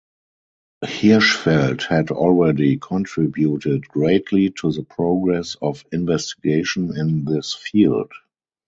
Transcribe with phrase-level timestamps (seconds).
[0.83, 8.11] Hirschfeld had already contributed greatly to the progress of investigation in this field